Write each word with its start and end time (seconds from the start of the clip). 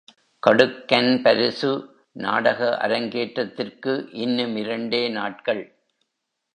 கடுக்கன் 0.47 1.21
பரிசு 1.21 1.71
நாடக 2.11 2.77
அரங்கேற்றத்திற்கு 2.77 4.09
இன்னும் 4.11 4.55
இரண்டே 4.55 5.09
நாட்கள். 5.09 5.63